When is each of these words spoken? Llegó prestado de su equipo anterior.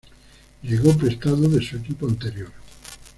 Llegó 0.63 0.97
prestado 0.97 1.47
de 1.47 1.61
su 1.63 1.77
equipo 1.77 2.07
anterior. 2.07 2.49